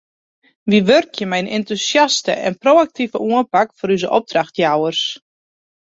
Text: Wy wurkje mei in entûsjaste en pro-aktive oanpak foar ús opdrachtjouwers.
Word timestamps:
Wy 0.69 0.79
wurkje 0.87 1.25
mei 1.29 1.41
in 1.41 1.51
entûsjaste 1.57 2.33
en 2.47 2.53
pro-aktive 2.61 3.17
oanpak 3.29 3.69
foar 3.77 3.91
ús 3.97 4.03
opdrachtjouwers. 4.17 5.01